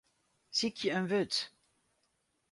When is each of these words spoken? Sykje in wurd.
Sykje 0.57 0.89
in 0.97 1.05
wurd. 1.09 1.35